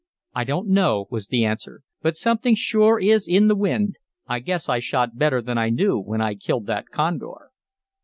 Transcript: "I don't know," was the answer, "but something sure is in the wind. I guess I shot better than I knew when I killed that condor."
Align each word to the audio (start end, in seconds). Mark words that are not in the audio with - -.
"I 0.33 0.45
don't 0.45 0.67
know," 0.67 1.05
was 1.11 1.27
the 1.27 1.45
answer, 1.45 1.83
"but 2.01 2.15
something 2.17 2.55
sure 2.55 2.99
is 2.99 3.27
in 3.27 3.47
the 3.47 3.55
wind. 3.55 3.97
I 4.25 4.39
guess 4.39 4.67
I 4.67 4.79
shot 4.79 5.15
better 5.19 5.43
than 5.43 5.59
I 5.59 5.69
knew 5.69 5.99
when 5.99 6.21
I 6.21 6.33
killed 6.33 6.65
that 6.65 6.87
condor." 6.89 7.51